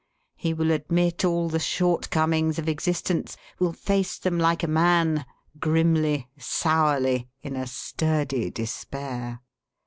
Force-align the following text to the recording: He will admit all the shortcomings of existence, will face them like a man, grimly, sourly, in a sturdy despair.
He 0.35 0.55
will 0.55 0.71
admit 0.71 1.23
all 1.23 1.47
the 1.47 1.59
shortcomings 1.59 2.57
of 2.57 2.67
existence, 2.67 3.37
will 3.59 3.71
face 3.71 4.17
them 4.17 4.39
like 4.39 4.63
a 4.63 4.67
man, 4.67 5.27
grimly, 5.59 6.27
sourly, 6.39 7.29
in 7.43 7.55
a 7.55 7.67
sturdy 7.67 8.49
despair. 8.49 9.41